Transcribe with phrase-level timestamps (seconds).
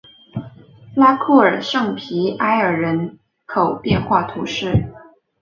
[0.95, 4.91] 拉库尔圣皮埃尔人口变化图示